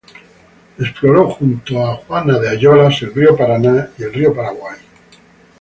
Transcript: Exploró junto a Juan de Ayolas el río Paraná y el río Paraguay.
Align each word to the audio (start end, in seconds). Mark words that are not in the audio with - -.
Exploró 0.79 1.29
junto 1.29 1.85
a 1.85 1.95
Juan 1.95 2.25
de 2.41 2.49
Ayolas 2.49 2.99
el 3.03 3.13
río 3.13 3.37
Paraná 3.37 3.91
y 3.99 4.01
el 4.05 4.11
río 4.11 4.33
Paraguay. 4.35 4.79